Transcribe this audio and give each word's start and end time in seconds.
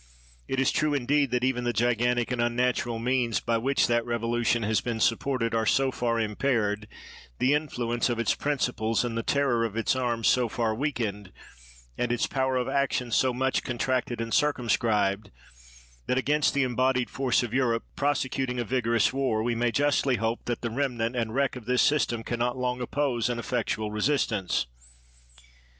It 0.47 0.59
is 0.59 0.71
true 0.71 0.95
indeed 0.95 1.29
that 1.29 1.43
even 1.43 1.63
the 1.63 1.73
gigantic 1.73 2.31
and 2.31 2.41
unnatural 2.41 2.97
means 2.97 3.39
by 3.39 3.59
which 3.59 3.85
that 3.85 4.03
Revolution 4.03 4.63
has 4.63 4.81
been 4.81 4.99
sup 4.99 5.19
ported 5.19 5.53
are 5.53 5.67
so 5.67 5.91
far 5.91 6.19
impaired, 6.19 6.87
the 7.37 7.53
influence 7.53 8.09
of 8.09 8.17
its 8.17 8.33
principles 8.33 9.05
and 9.05 9.15
the 9.15 9.21
terror 9.21 9.63
of 9.63 9.77
its 9.77 9.95
arms 9.95 10.27
so 10.27 10.49
far 10.49 10.73
weakened, 10.73 11.31
and 11.99 12.11
its 12.11 12.25
power 12.25 12.55
of 12.55 12.67
action 12.67 13.11
so 13.11 13.31
much 13.31 13.61
con 13.63 13.77
tracted 13.77 14.19
and 14.21 14.33
circumscribed, 14.33 15.29
that 16.07 16.17
against 16.17 16.55
the 16.55 16.63
em 16.63 16.75
bodied 16.75 17.11
force 17.11 17.43
of 17.43 17.53
Europe, 17.53 17.83
prosecuting 17.95 18.59
a 18.59 18.63
vigorous 18.63 19.13
war, 19.13 19.43
we 19.43 19.53
may 19.53 19.69
justly 19.69 20.15
hope 20.15 20.45
that 20.45 20.61
the 20.61 20.71
remnant 20.71 21.15
and 21.15 21.25
26 21.29 21.29
PITT 21.29 21.35
wreck 21.35 21.55
of 21.55 21.65
this 21.67 21.81
system 21.83 22.23
can 22.23 22.39
not 22.39 22.57
long 22.57 22.81
oppose 22.81 23.29
an 23.29 23.37
effectual 23.37 23.91
resistance. 23.91 24.65